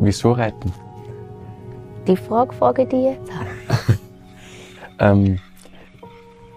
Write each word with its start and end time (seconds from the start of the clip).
Wieso 0.00 0.32
reiten? 0.32 0.72
Die 2.06 2.16
Frage 2.16 2.54
frage 2.54 2.82
ich 2.82 2.88
dir 2.88 3.12
jetzt. 3.12 3.30
ähm, 4.98 5.38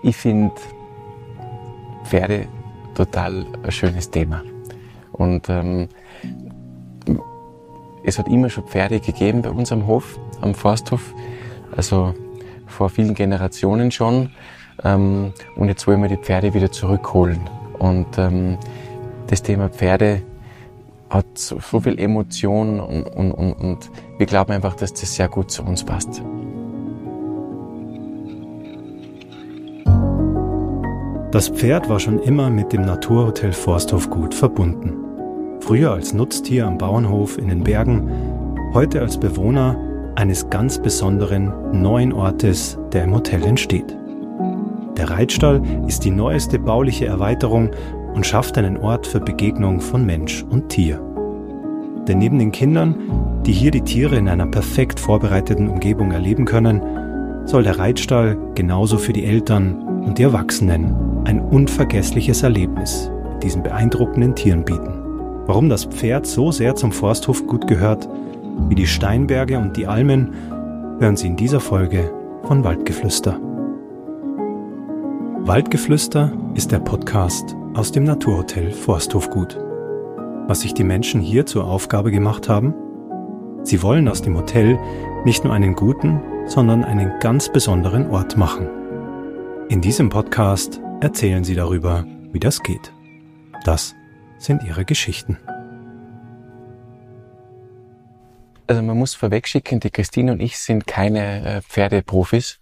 ich 0.01 0.15
finde 0.15 0.54
Pferde 2.06 2.47
total 2.96 3.46
ein 3.63 3.71
schönes 3.71 4.10
Thema. 4.10 4.42
Und 5.12 5.49
ähm, 5.49 5.90
es 8.06 8.17
hat 8.17 8.29
immer 8.29 8.49
schon 8.49 8.63
Pferde 8.63 9.01
gegeben 9.01 9.42
bei 9.42 9.49
uns 9.49 9.73
am 9.73 9.87
Hof, 9.87 10.17
am 10.39 10.55
Forsthof. 10.55 11.13
Also 11.75 12.13
vor 12.67 12.89
vielen 12.89 13.13
Generationen 13.13 13.91
schon. 13.91 14.31
Ähm, 14.85 15.33
und 15.57 15.67
jetzt 15.67 15.85
wollen 15.85 16.02
wir 16.02 16.09
die 16.09 16.17
Pferde 16.17 16.53
wieder 16.53 16.71
zurückholen. 16.71 17.41
Und 17.77 18.17
ähm, 18.17 18.57
das 19.27 19.44
Thema 19.44 19.70
Pferde 19.70 20.21
hat 21.13 21.38
so, 21.38 21.59
viel 21.59 21.99
Emotion 21.99 22.80
und, 22.80 23.03
und, 23.03 23.31
und, 23.31 23.54
und 23.54 23.91
wir 24.17 24.26
glauben 24.26 24.52
einfach, 24.52 24.76
dass 24.76 24.94
das 24.94 25.16
sehr 25.16 25.30
gut 25.30 25.52
zu 25.52 25.63
uns 25.63 25.84
passt. 25.84 26.23
Das 31.31 31.49
Pferd 31.49 31.90
war 31.90 31.99
schon 31.99 32.20
immer 32.20 32.49
mit 32.49 32.73
dem 32.73 32.81
Naturhotel 32.81 33.54
Forsthof 33.54 34.09
gut 34.09 34.34
verbunden. 34.34 34.94
Früher 35.62 35.91
als 35.91 36.13
Nutztier 36.13 36.68
am 36.68 36.77
Bauernhof 36.77 37.38
in 37.38 37.48
den 37.48 37.63
Bergen, 37.63 38.09
heute 38.73 39.02
als 39.02 39.20
Bewohner 39.20 39.77
eines 40.16 40.49
ganz 40.49 40.80
besonderen 40.80 41.82
neuen 41.82 42.13
Ortes, 42.13 42.77
der 42.91 43.05
im 43.05 43.13
Hotel 43.13 43.43
entsteht. 43.43 43.95
Der 44.98 45.09
Reitstall 45.09 45.62
ist 45.88 46.05
die 46.05 46.12
neueste 46.12 46.59
bauliche 46.59 47.07
Erweiterung 47.07 47.71
und 48.13 48.26
schafft 48.26 48.58
einen 48.58 48.77
Ort 48.77 49.08
für 49.08 49.20
Begegnung 49.20 49.81
von 49.81 50.05
Mensch 50.05 50.44
und 50.49 50.70
Tier. 50.70 51.02
Denn 52.08 52.17
neben 52.17 52.40
den 52.40 52.52
Kindern, 52.52 52.95
die 53.45 53.54
hier 53.54 53.71
die 53.71 53.81
Tiere 53.81 54.16
in 54.16 54.27
einer 54.27 54.45
perfekt 54.45 54.99
vorbereiteten 54.99 55.70
Umgebung 55.70 56.12
erleben 56.12 56.46
können, 56.46 56.82
soll 57.46 57.63
der 57.63 57.79
Reitstall 57.79 58.38
genauso 58.55 58.98
für 58.98 59.13
die 59.13 59.26
Eltern 59.26 60.04
und 60.05 60.18
die 60.18 60.23
Erwachsenen 60.23 60.96
ein 61.26 61.40
unvergessliches 61.40 62.43
Erlebnis 62.43 63.10
mit 63.34 63.43
diesen 63.43 63.63
beeindruckenden 63.63 64.35
Tieren 64.35 64.63
bieten. 64.63 64.99
Warum 65.45 65.69
das 65.69 65.85
Pferd 65.85 66.25
so 66.25 66.51
sehr 66.51 66.75
zum 66.75 66.91
Forsthof 66.91 67.45
gut 67.47 67.67
gehört, 67.67 68.07
wie 68.69 68.75
die 68.75 68.88
Steinberge 68.88 69.57
und 69.57 69.75
die 69.75 69.88
Almen, 69.88 70.33
hören 70.99 71.17
Sie 71.17 71.27
in 71.27 71.35
dieser 71.35 71.59
Folge 71.59 72.11
von 72.43 72.63
Waldgeflüster. 72.63 73.39
Waldgeflüster 75.45 76.31
ist 76.55 76.71
der 76.71 76.79
Podcast 76.79 77.57
aus 77.73 77.91
dem 77.91 78.03
Naturhotel 78.03 78.71
Forsthofgut. 78.71 79.57
Was 80.47 80.61
sich 80.61 80.73
die 80.73 80.83
Menschen 80.83 81.21
hier 81.21 81.45
zur 81.45 81.66
Aufgabe 81.66 82.11
gemacht 82.11 82.47
haben? 82.47 82.75
Sie 83.63 83.81
wollen 83.81 84.07
aus 84.07 84.21
dem 84.21 84.38
Hotel 84.38 84.77
nicht 85.25 85.43
nur 85.43 85.53
einen 85.53 85.73
guten, 85.73 86.21
sondern 86.45 86.83
einen 86.83 87.19
ganz 87.19 87.51
besonderen 87.51 88.11
Ort 88.11 88.38
machen. 88.38 88.69
In 89.69 89.81
diesem 89.81 90.09
Podcast 90.09 90.81
erzählen 91.01 91.44
sie 91.44 91.55
darüber, 91.55 92.05
wie 92.31 92.39
das 92.39 92.61
geht. 92.61 92.94
Das 93.63 93.95
sind 94.38 94.63
ihre 94.63 94.85
Geschichten. 94.85 95.38
Also 98.67 98.81
man 98.83 98.97
muss 98.97 99.16
vorwegschicken, 99.16 99.79
die 99.79 99.89
Christine 99.89 100.33
und 100.33 100.41
ich 100.41 100.59
sind 100.59 100.85
keine 100.85 101.45
äh, 101.45 101.61
Pferdeprofis. 101.61 102.59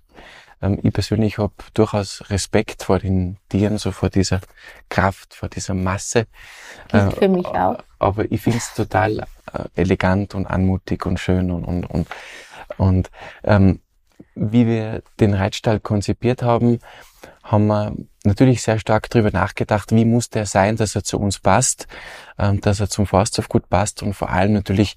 Ähm, 0.62 0.80
ich 0.84 0.94
persönlich 0.94 1.38
habe 1.38 1.54
durchaus 1.73 2.30
Respekt 2.30 2.84
vor 2.84 3.00
den 3.00 3.38
Tieren, 3.50 3.78
so 3.78 3.92
vor 3.92 4.09
dieser 4.09 4.42
Kraft, 4.90 5.34
vor 5.34 5.50
dieser 5.50 5.73
Masse. 5.73 6.28
Das 6.90 7.14
für 7.16 7.30
mich 7.30 7.45
auch. 7.45 7.78
Aber 8.00 8.31
ich 8.31 8.42
finde 8.42 8.58
es 8.58 8.73
total 8.73 9.20
äh, 9.20 9.26
elegant 9.76 10.36
und 10.36 10.48
anmutig 10.48 11.06
und 11.06 11.20
schön 11.20 11.52
und, 11.52 11.66
und, 11.66 11.86
und, 11.86 12.08
und 12.78 13.12
ähm, 13.44 13.80
wie 14.36 14.66
wir 14.66 15.04
den 15.20 15.34
Reitstall 15.34 15.80
konzipiert 15.80 16.42
haben, 16.42 16.80
haben 17.44 17.68
wir 17.68 17.94
natürlich 18.24 18.62
sehr 18.62 18.80
stark 18.80 19.10
darüber 19.10 19.32
nachgedacht, 19.32 19.92
wie 19.92 20.06
muss 20.06 20.30
der 20.30 20.46
sein, 20.46 20.76
dass 20.76 20.96
er 20.96 21.04
zu 21.04 21.20
uns 21.20 21.40
passt, 21.40 21.88
ähm, 22.38 22.62
dass 22.62 22.80
er 22.80 22.90
zum 22.90 23.06
Forsthof 23.06 23.50
gut 23.50 23.70
passt 23.70 24.04
und 24.04 24.14
vor 24.14 24.30
allem 24.30 24.54
natürlich, 24.54 24.96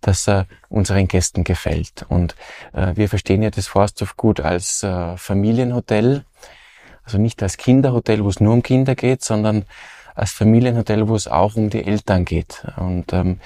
dass 0.00 0.28
er 0.28 0.46
unseren 0.68 1.08
Gästen 1.08 1.44
gefällt. 1.44 2.04
Und 2.08 2.36
äh, 2.72 2.94
wir 2.94 3.08
verstehen 3.08 3.42
ja 3.42 3.50
das 3.50 3.66
Forsthof 3.66 4.16
gut 4.16 4.40
als 4.40 4.82
äh, 4.82 5.16
Familienhotel, 5.16 6.24
also 7.04 7.18
nicht 7.18 7.42
als 7.42 7.56
Kinderhotel, 7.56 8.24
wo 8.24 8.28
es 8.28 8.40
nur 8.40 8.52
um 8.52 8.62
Kinder 8.62 8.94
geht, 8.94 9.24
sondern 9.24 9.64
als 10.14 10.32
Familienhotel, 10.32 11.08
wo 11.08 11.14
es 11.14 11.28
auch 11.28 11.56
um 11.56 11.70
die 11.70 11.84
Eltern 11.84 12.24
geht. 12.24 12.66
Und 12.76 13.12
ähm, 13.12 13.40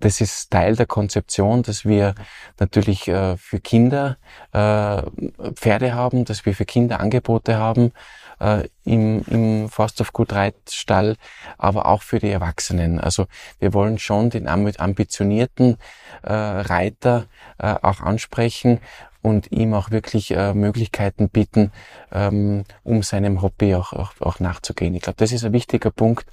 das 0.00 0.20
ist 0.20 0.50
Teil 0.50 0.76
der 0.76 0.86
Konzeption, 0.86 1.62
dass 1.62 1.84
wir 1.84 2.14
natürlich 2.58 3.08
äh, 3.08 3.36
für 3.36 3.60
Kinder 3.60 4.16
äh, 4.52 5.02
Pferde 5.54 5.94
haben, 5.94 6.24
dass 6.24 6.46
wir 6.46 6.54
für 6.54 6.64
Kinder 6.64 7.00
Angebote 7.00 7.56
haben 7.56 7.92
äh, 8.40 8.68
im, 8.84 9.24
im 9.28 9.68
Forsthof-Gutreitstall, 9.68 11.16
aber 11.58 11.86
auch 11.86 12.02
für 12.02 12.18
die 12.18 12.30
Erwachsenen. 12.30 13.00
Also 13.00 13.26
wir 13.58 13.72
wollen 13.72 13.98
schon 13.98 14.30
den 14.30 14.48
ambitionierten 14.48 15.78
äh, 16.22 16.32
Reiter 16.32 17.26
äh, 17.58 17.74
auch 17.82 18.00
ansprechen 18.00 18.80
und 19.24 19.50
ihm 19.50 19.72
auch 19.72 19.90
wirklich 19.90 20.32
äh, 20.32 20.52
Möglichkeiten 20.52 21.30
bieten, 21.30 21.72
ähm, 22.12 22.64
um 22.82 23.02
seinem 23.02 23.40
Hobby 23.40 23.74
auch, 23.74 23.94
auch, 23.94 24.12
auch 24.20 24.38
nachzugehen. 24.38 24.94
Ich 24.94 25.00
glaube, 25.00 25.16
das 25.16 25.32
ist 25.32 25.44
ein 25.44 25.54
wichtiger 25.54 25.90
Punkt. 25.90 26.26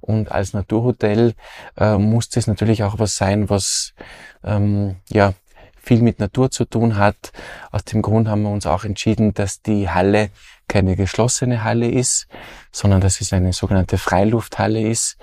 Und 0.00 0.32
als 0.32 0.52
Naturhotel 0.52 1.34
äh, 1.78 1.96
muss 1.98 2.30
das 2.30 2.48
natürlich 2.48 2.82
auch 2.82 2.98
was 2.98 3.16
sein, 3.16 3.48
was 3.48 3.94
ähm, 4.42 4.96
ja 5.08 5.34
viel 5.76 6.02
mit 6.02 6.18
Natur 6.18 6.50
zu 6.50 6.64
tun 6.64 6.96
hat. 6.96 7.30
Aus 7.70 7.84
dem 7.84 8.02
Grund 8.02 8.26
haben 8.26 8.42
wir 8.42 8.50
uns 8.50 8.66
auch 8.66 8.82
entschieden, 8.82 9.34
dass 9.34 9.62
die 9.62 9.88
Halle 9.88 10.30
keine 10.66 10.96
geschlossene 10.96 11.62
Halle 11.62 11.88
ist, 11.88 12.26
sondern 12.72 13.00
dass 13.00 13.20
es 13.20 13.32
eine 13.32 13.52
sogenannte 13.52 13.98
Freilufthalle 13.98 14.80
ist, 14.80 15.16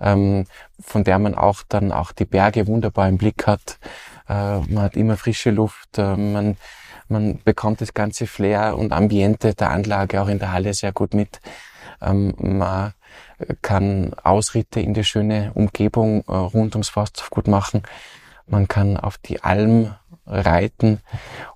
ähm, 0.00 0.46
von 0.80 1.04
der 1.04 1.20
man 1.20 1.36
auch 1.36 1.62
dann 1.68 1.92
auch 1.92 2.10
die 2.10 2.24
Berge 2.24 2.66
wunderbar 2.66 3.08
im 3.08 3.18
Blick 3.18 3.46
hat. 3.46 3.78
Äh, 4.28 4.58
man 4.60 4.82
hat 4.82 4.96
immer 4.96 5.16
frische 5.16 5.50
Luft, 5.50 5.98
äh, 5.98 6.16
man, 6.16 6.56
man 7.08 7.40
bekommt 7.44 7.80
das 7.80 7.94
ganze 7.94 8.26
Flair 8.26 8.76
und 8.76 8.92
Ambiente 8.92 9.54
der 9.54 9.70
Anlage 9.70 10.22
auch 10.22 10.28
in 10.28 10.38
der 10.38 10.52
Halle 10.52 10.74
sehr 10.74 10.92
gut 10.92 11.14
mit. 11.14 11.40
Ähm, 12.00 12.34
man 12.38 12.92
kann 13.62 14.14
Ausritte 14.22 14.80
in 14.80 14.94
die 14.94 15.04
schöne 15.04 15.52
Umgebung 15.54 16.24
äh, 16.28 16.32
rund 16.32 16.74
ums 16.74 16.88
Forsthof 16.88 17.30
gut 17.30 17.48
machen. 17.48 17.82
Man 18.46 18.68
kann 18.68 18.96
auf 18.96 19.18
die 19.18 19.42
Alm 19.42 19.94
reiten. 20.26 21.00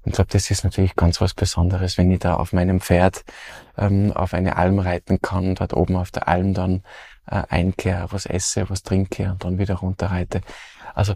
Und 0.02 0.06
ich 0.06 0.12
glaube, 0.12 0.30
das 0.30 0.50
ist 0.50 0.64
natürlich 0.64 0.96
ganz 0.96 1.20
was 1.20 1.34
Besonderes, 1.34 1.98
wenn 1.98 2.10
ich 2.10 2.20
da 2.20 2.34
auf 2.34 2.52
meinem 2.52 2.80
Pferd 2.80 3.24
ähm, 3.76 4.12
auf 4.12 4.34
eine 4.34 4.56
Alm 4.56 4.78
reiten 4.78 5.20
kann, 5.20 5.54
dort 5.54 5.74
oben 5.74 5.96
auf 5.96 6.10
der 6.10 6.28
Alm 6.28 6.54
dann 6.54 6.82
äh, 7.26 7.42
einkehre, 7.48 8.08
was 8.10 8.26
esse, 8.26 8.68
was 8.68 8.82
trinke 8.82 9.30
und 9.30 9.44
dann 9.44 9.58
wieder 9.58 9.76
runterreite. 9.76 10.40
Also 10.94 11.14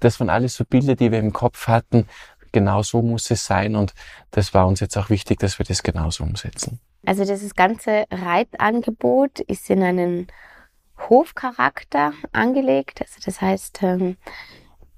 das 0.00 0.20
waren 0.20 0.30
alles 0.30 0.54
so 0.54 0.64
Bilder, 0.64 0.94
die 0.94 1.10
wir 1.10 1.18
im 1.18 1.32
Kopf 1.32 1.68
hatten. 1.68 2.06
Genau 2.52 2.82
so 2.82 3.02
muss 3.02 3.30
es 3.30 3.44
sein 3.44 3.76
und 3.76 3.94
das 4.30 4.54
war 4.54 4.66
uns 4.66 4.80
jetzt 4.80 4.96
auch 4.96 5.10
wichtig, 5.10 5.38
dass 5.38 5.58
wir 5.58 5.66
das 5.66 5.82
genauso 5.82 6.24
umsetzen. 6.24 6.80
Also 7.04 7.24
dieses 7.24 7.54
ganze 7.54 8.04
Reitangebot 8.10 9.40
ist 9.40 9.68
in 9.70 9.82
einen 9.82 10.26
Hofcharakter 11.08 12.12
angelegt. 12.32 13.00
Also 13.00 13.20
das 13.24 13.40
heißt, 13.40 13.82
ähm, 13.82 14.16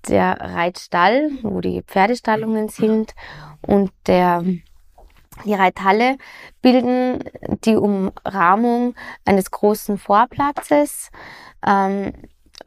der 0.09 0.41
Reitstall, 0.41 1.31
wo 1.43 1.61
die 1.61 1.83
Pferdestallungen 1.83 2.69
sind, 2.69 3.15
und 3.63 3.93
der, 4.07 4.43
die 5.45 5.55
Reithalle 5.55 6.17
bilden 6.63 7.23
die 7.65 7.77
Umrahmung 7.77 8.95
eines 9.25 9.51
großen 9.51 9.99
Vorplatzes, 9.99 11.11
ähm, 11.67 12.13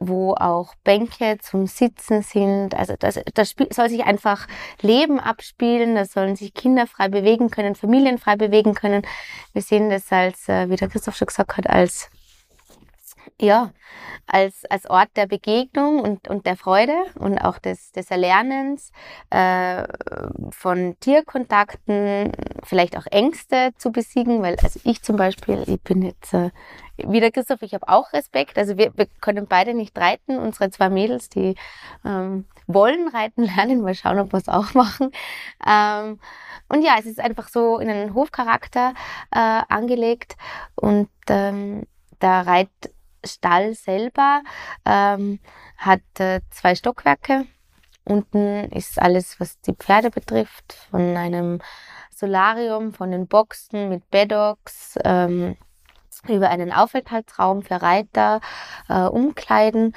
wo 0.00 0.34
auch 0.34 0.74
Bänke 0.84 1.38
zum 1.40 1.66
Sitzen 1.66 2.22
sind. 2.22 2.74
Also 2.74 2.94
das, 2.98 3.20
das 3.34 3.54
soll 3.70 3.88
sich 3.88 4.04
einfach 4.04 4.46
Leben 4.80 5.20
abspielen, 5.20 5.94
da 5.94 6.04
sollen 6.04 6.36
sich 6.36 6.54
Kinder 6.54 6.86
frei 6.86 7.08
bewegen 7.08 7.50
können, 7.50 7.74
Familien 7.74 8.18
frei 8.18 8.36
bewegen 8.36 8.74
können. 8.74 9.02
Wir 9.52 9.62
sehen 9.62 9.90
das 9.90 10.10
als, 10.12 10.48
äh, 10.48 10.68
wie 10.68 10.76
der 10.76 10.88
Christoph 10.88 11.16
schon 11.16 11.26
gesagt 11.26 11.56
hat, 11.56 11.68
als 11.68 12.10
ja, 13.40 13.72
als, 14.26 14.64
als 14.66 14.88
Ort 14.88 15.10
der 15.16 15.26
Begegnung 15.26 16.00
und, 16.00 16.28
und 16.28 16.46
der 16.46 16.56
Freude 16.56 16.94
und 17.18 17.38
auch 17.38 17.58
des, 17.58 17.92
des 17.92 18.10
Erlernens 18.10 18.92
äh, 19.30 19.84
von 20.50 20.96
Tierkontakten, 21.00 22.32
vielleicht 22.62 22.96
auch 22.96 23.06
Ängste 23.10 23.72
zu 23.76 23.92
besiegen, 23.92 24.42
weil 24.42 24.56
also 24.62 24.80
ich 24.84 25.02
zum 25.02 25.16
Beispiel, 25.16 25.62
ich 25.66 25.80
bin 25.82 26.02
jetzt 26.02 26.32
äh, 26.34 26.50
wie 26.96 27.20
der 27.20 27.32
Christoph, 27.32 27.62
ich 27.62 27.74
habe 27.74 27.88
auch 27.88 28.12
Respekt. 28.12 28.56
Also 28.56 28.76
wir, 28.78 28.92
wir 28.96 29.06
können 29.20 29.46
beide 29.48 29.74
nicht 29.74 29.98
reiten. 29.98 30.38
Unsere 30.38 30.70
zwei 30.70 30.88
Mädels, 30.90 31.28
die 31.28 31.56
ähm, 32.04 32.46
wollen 32.66 33.08
reiten 33.08 33.42
lernen. 33.56 33.82
Mal 33.82 33.94
schauen, 33.94 34.18
ob 34.18 34.32
wir 34.32 34.38
es 34.38 34.48
auch 34.48 34.74
machen. 34.74 35.10
Ähm, 35.66 36.20
und 36.68 36.82
ja, 36.82 36.96
es 36.98 37.06
ist 37.06 37.20
einfach 37.20 37.48
so 37.48 37.78
in 37.78 37.90
einen 37.90 38.14
Hofcharakter 38.14 38.94
äh, 39.32 39.62
angelegt 39.68 40.36
und 40.76 41.08
ähm, 41.28 41.86
der 42.22 42.46
Reit 42.46 42.70
Stall 43.26 43.74
selber 43.74 44.42
ähm, 44.84 45.40
hat 45.76 46.02
äh, 46.18 46.40
zwei 46.50 46.74
Stockwerke. 46.74 47.46
Unten 48.04 48.70
ist 48.70 49.00
alles, 49.00 49.40
was 49.40 49.60
die 49.60 49.72
Pferde 49.72 50.10
betrifft, 50.10 50.74
von 50.90 51.16
einem 51.16 51.60
Solarium, 52.10 52.92
von 52.92 53.10
den 53.10 53.26
Boxen 53.26 53.88
mit 53.88 54.10
Beddocks, 54.10 54.98
ähm, 55.04 55.56
über 56.28 56.48
einen 56.50 56.72
Aufenthaltsraum 56.72 57.62
für 57.62 57.82
Reiter, 57.82 58.40
äh, 58.88 59.02
Umkleiden. 59.02 59.94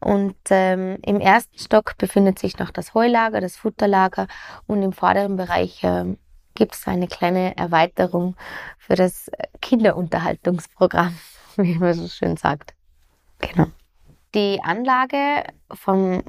Und 0.00 0.36
ähm, 0.48 0.98
im 1.02 1.20
ersten 1.20 1.58
Stock 1.58 1.98
befindet 1.98 2.38
sich 2.38 2.58
noch 2.58 2.70
das 2.70 2.94
Heulager, 2.94 3.40
das 3.40 3.56
Futterlager. 3.56 4.26
Und 4.66 4.82
im 4.82 4.92
vorderen 4.92 5.36
Bereich 5.36 5.84
äh, 5.84 6.16
gibt 6.54 6.74
es 6.74 6.86
eine 6.86 7.06
kleine 7.06 7.56
Erweiterung 7.56 8.36
für 8.78 8.94
das 8.94 9.30
Kinderunterhaltungsprogramm, 9.60 11.16
wie 11.56 11.78
man 11.78 11.94
so 11.94 12.08
schön 12.08 12.36
sagt. 12.36 12.74
Genau. 13.38 13.66
Die 14.34 14.60
Anlage 14.62 15.44
vom 15.72 16.22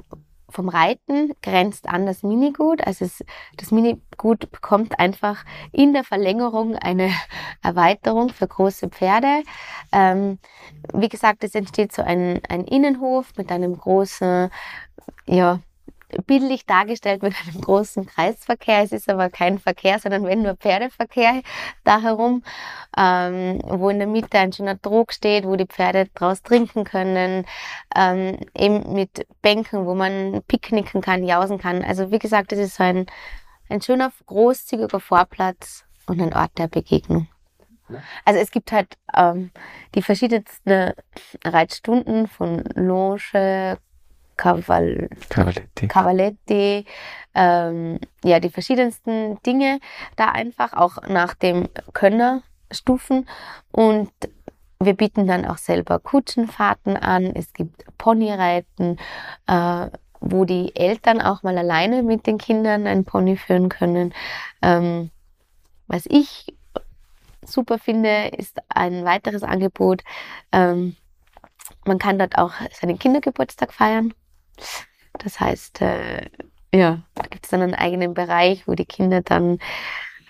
vom 0.52 0.68
Reiten 0.68 1.32
grenzt 1.42 1.88
an 1.88 2.06
das 2.06 2.22
Minigut. 2.22 2.86
Also 2.86 3.04
es, 3.04 3.24
das 3.56 3.70
Minigut 3.70 4.50
bekommt 4.52 4.98
einfach 4.98 5.44
in 5.72 5.92
der 5.92 6.04
Verlängerung 6.04 6.76
eine 6.76 7.10
Erweiterung 7.62 8.28
für 8.28 8.46
große 8.46 8.88
Pferde. 8.90 9.42
Ähm, 9.92 10.38
wie 10.92 11.08
gesagt, 11.08 11.42
es 11.42 11.54
entsteht 11.54 11.92
so 11.92 12.02
ein, 12.02 12.40
ein 12.48 12.64
Innenhof 12.64 13.32
mit 13.36 13.50
einem 13.50 13.76
großen, 13.76 14.50
ja, 15.26 15.60
bildlich 16.26 16.66
dargestellt 16.66 17.22
mit 17.22 17.34
einem 17.46 17.60
großen 17.60 18.06
Kreisverkehr. 18.06 18.82
Es 18.82 18.92
ist 18.92 19.08
aber 19.08 19.30
kein 19.30 19.58
Verkehr, 19.58 19.98
sondern 19.98 20.24
wenn 20.24 20.42
nur 20.42 20.56
Pferdeverkehr 20.56 21.42
da 21.84 22.00
herum, 22.00 22.42
ähm, 22.96 23.60
wo 23.64 23.90
in 23.90 23.98
der 23.98 24.08
Mitte 24.08 24.38
ein 24.38 24.52
schöner 24.52 24.80
Trog 24.80 25.12
steht, 25.12 25.44
wo 25.44 25.56
die 25.56 25.66
Pferde 25.66 26.08
draus 26.14 26.42
trinken 26.42 26.84
können, 26.84 27.46
ähm, 27.96 28.38
eben 28.56 28.92
mit 28.92 29.26
Bänken, 29.42 29.86
wo 29.86 29.94
man 29.94 30.42
picknicken 30.48 31.00
kann, 31.00 31.24
jausen 31.24 31.58
kann. 31.58 31.84
Also 31.84 32.10
wie 32.10 32.18
gesagt, 32.18 32.52
es 32.52 32.58
ist 32.58 32.76
so 32.76 32.84
ein, 32.84 33.06
ein 33.68 33.80
schöner, 33.80 34.12
großzügiger 34.26 35.00
Vorplatz 35.00 35.84
und 36.06 36.20
ein 36.20 36.34
Ort 36.34 36.58
der 36.58 36.68
Begegnung. 36.68 37.28
Also 38.24 38.40
es 38.40 38.50
gibt 38.50 38.72
halt 38.72 38.96
ähm, 39.14 39.50
die 39.94 40.02
verschiedensten 40.02 40.92
Reitstunden 41.44 42.26
von 42.26 42.64
Loge, 42.74 43.78
Caval 44.42 45.08
Cavaletti, 45.28 45.86
Cavaletti 45.86 46.84
ähm, 47.34 48.00
ja, 48.24 48.40
die 48.40 48.50
verschiedensten 48.50 49.40
Dinge 49.42 49.78
da 50.16 50.26
einfach, 50.26 50.72
auch 50.72 50.98
nach 51.08 51.34
dem 51.34 51.68
Könnerstufen. 51.92 53.28
Und 53.70 54.10
wir 54.80 54.94
bieten 54.94 55.28
dann 55.28 55.46
auch 55.46 55.58
selber 55.58 56.00
Kutschenfahrten 56.00 56.96
an. 56.96 57.36
Es 57.36 57.52
gibt 57.52 57.84
Ponyreiten, 57.98 58.98
äh, 59.46 59.86
wo 60.20 60.44
die 60.44 60.74
Eltern 60.74 61.20
auch 61.20 61.44
mal 61.44 61.56
alleine 61.56 62.02
mit 62.02 62.26
den 62.26 62.38
Kindern 62.38 62.86
ein 62.86 63.04
Pony 63.04 63.36
führen 63.36 63.68
können. 63.68 64.12
Ähm, 64.60 65.10
was 65.86 66.06
ich 66.06 66.52
super 67.44 67.78
finde, 67.78 68.28
ist 68.36 68.58
ein 68.68 69.04
weiteres 69.04 69.44
Angebot. 69.44 70.02
Ähm, 70.50 70.96
man 71.84 71.98
kann 71.98 72.18
dort 72.18 72.38
auch 72.38 72.52
seinen 72.72 72.98
Kindergeburtstag 72.98 73.72
feiern. 73.72 74.12
Das 75.18 75.40
heißt, 75.40 75.80
äh, 75.82 76.30
ja, 76.74 77.02
da 77.14 77.22
gibt 77.28 77.44
es 77.44 77.50
dann 77.50 77.62
einen 77.62 77.74
eigenen 77.74 78.14
Bereich, 78.14 78.66
wo 78.66 78.74
die 78.74 78.86
Kinder 78.86 79.20
dann 79.20 79.58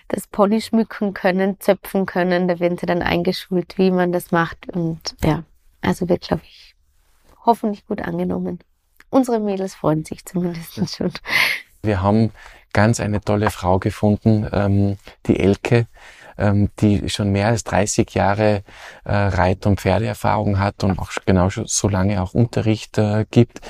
das 0.09 0.27
Pony 0.27 0.61
schmücken 0.61 1.13
können, 1.13 1.59
zöpfen 1.59 2.05
können. 2.05 2.47
Da 2.47 2.59
werden 2.59 2.77
sie 2.77 2.85
dann 2.85 3.01
eingeschult, 3.01 3.77
wie 3.77 3.91
man 3.91 4.11
das 4.11 4.31
macht. 4.31 4.69
Und 4.69 5.15
ja, 5.23 5.43
also 5.81 6.09
wird, 6.09 6.21
glaube 6.21 6.43
ich, 6.45 6.75
hoffentlich 7.45 7.85
gut 7.87 8.01
angenommen. 8.01 8.59
Unsere 9.09 9.39
Mädels 9.39 9.75
freuen 9.75 10.05
sich 10.05 10.25
zumindest 10.25 10.95
schon. 10.95 11.11
Wir 11.81 12.01
haben 12.01 12.31
ganz 12.73 12.99
eine 12.99 13.21
tolle 13.21 13.51
Frau 13.51 13.79
gefunden, 13.79 14.47
ähm, 14.51 14.97
die 15.27 15.39
Elke, 15.39 15.87
ähm, 16.37 16.69
die 16.79 17.09
schon 17.09 17.31
mehr 17.31 17.47
als 17.47 17.63
30 17.63 18.13
Jahre 18.13 18.63
äh, 19.05 19.13
Reit- 19.13 19.65
und 19.65 19.79
Pferdeerfahrung 19.79 20.59
hat 20.59 20.83
und 20.83 20.97
auch 20.99 21.11
genau 21.25 21.49
so 21.49 21.87
lange 21.87 22.21
auch 22.21 22.33
Unterricht 22.33 22.97
äh, 22.97 23.25
gibt. 23.29 23.61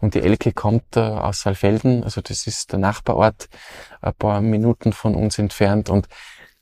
Und 0.00 0.14
die 0.14 0.22
Elke 0.22 0.52
kommt 0.52 0.96
äh, 0.96 1.00
aus 1.00 1.40
Saalfelden, 1.42 2.04
also 2.04 2.20
das 2.20 2.46
ist 2.46 2.72
der 2.72 2.78
Nachbarort, 2.78 3.48
ein 4.00 4.14
paar 4.14 4.40
Minuten 4.40 4.92
von 4.92 5.14
uns 5.14 5.38
entfernt. 5.38 5.90
Und 5.90 6.08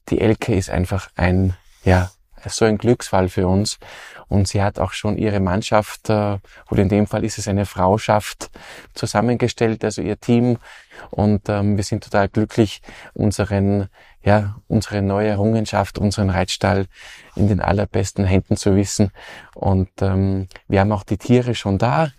die 0.09 0.21
Elke 0.21 0.55
ist 0.55 0.71
einfach 0.71 1.11
ein, 1.17 1.55
ja, 1.85 2.11
so 2.49 2.65
ein 2.65 2.79
Glücksfall 2.79 3.29
für 3.29 3.49
uns. 3.49 3.79
Und 4.29 4.49
sie 4.49 4.63
hat 4.63 4.79
auch 4.79 4.93
schon 4.93 5.19
ihre 5.19 5.41
Mannschaft, 5.41 6.09
äh, 6.11 6.39
oder 6.71 6.83
in 6.83 6.89
dem 6.89 7.07
Fall 7.07 7.25
ist 7.25 7.39
es 7.39 7.49
eine 7.49 7.67
Frauschaft, 7.67 8.51
zusammengestellt, 8.95 9.85
also 9.85 10.03
ihr 10.03 10.19
Team. 10.19 10.59
Und 11.11 11.49
ähm, 11.49 11.77
wir 11.77 11.85
sind 11.85 12.05
total 12.05 12.29
glücklich, 12.29 12.81
unseren 13.15 13.89
ja, 14.27 14.57
unsere 14.67 15.03
neue 15.03 15.29
Errungenschaft, 15.29 15.99
unseren 15.99 16.31
Reitstall 16.31 16.87
in 17.37 17.47
den 17.47 17.61
allerbesten 17.61 18.25
Händen 18.25 18.57
zu 18.57 18.75
wissen. 18.75 19.13
Und 19.55 19.89
ähm, 20.01 20.49
wir 20.67 20.81
haben 20.81 20.91
auch 20.91 21.05
die 21.05 21.17
Tiere 21.17 21.55
schon 21.55 21.79
da, 21.79 22.11